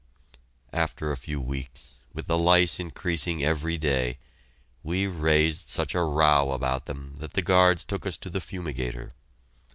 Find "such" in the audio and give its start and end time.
5.69-5.93